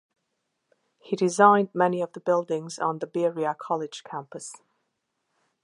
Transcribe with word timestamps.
He 0.97 1.15
designed 1.15 1.69
many 1.75 2.01
of 2.01 2.13
the 2.13 2.21
buildings 2.21 2.79
on 2.79 2.97
the 2.97 3.05
Berea 3.05 3.55
College 3.59 4.03
Campus. 4.03 4.55